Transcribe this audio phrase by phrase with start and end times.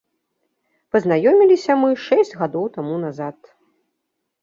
[0.95, 3.37] Пазнаёміліся мы шэсць гадоў таму назад.